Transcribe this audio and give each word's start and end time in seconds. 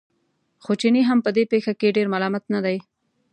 خو 0.63 0.71
چینی 0.81 1.01
هم 1.09 1.19
په 1.25 1.29
دې 1.35 1.43
پېښه 1.51 1.73
کې 1.79 1.95
ډېر 1.97 2.07
ملامت 2.13 2.43
نه 2.53 2.59
دی. 2.65 2.77